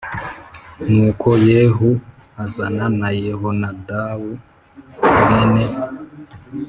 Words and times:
Nuko 0.93 1.29
yehu 1.49 1.89
azana 2.43 2.85
na 2.99 3.09
yehonadabu 3.23 4.31
mwene 5.21 5.63